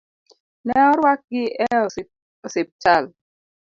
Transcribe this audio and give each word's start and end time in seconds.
Ne 0.65 0.77
orwakgi 0.91 1.43
e 1.65 1.67
osiptal. 2.45 3.03